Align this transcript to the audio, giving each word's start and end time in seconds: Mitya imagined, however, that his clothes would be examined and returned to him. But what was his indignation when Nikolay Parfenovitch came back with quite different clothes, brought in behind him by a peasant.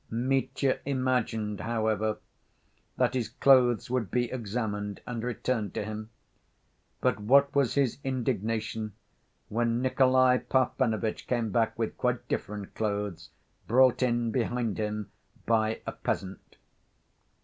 Mitya 0.09 0.79
imagined, 0.83 1.59
however, 1.59 2.17
that 2.97 3.13
his 3.13 3.29
clothes 3.29 3.87
would 3.91 4.09
be 4.09 4.31
examined 4.31 4.99
and 5.05 5.21
returned 5.23 5.75
to 5.75 5.83
him. 5.85 6.09
But 7.01 7.19
what 7.19 7.53
was 7.55 7.75
his 7.75 7.99
indignation 8.03 8.93
when 9.47 9.79
Nikolay 9.79 10.39
Parfenovitch 10.39 11.27
came 11.27 11.51
back 11.51 11.77
with 11.77 11.97
quite 11.99 12.27
different 12.27 12.73
clothes, 12.73 13.29
brought 13.67 14.01
in 14.01 14.31
behind 14.31 14.79
him 14.79 15.11
by 15.45 15.81
a 15.85 15.91
peasant. 15.91 16.55